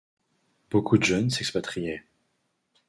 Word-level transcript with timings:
Beaucoup 0.71 0.97
de 0.97 1.03
jeunes 1.03 1.29
s’expatriaient. 1.29 2.03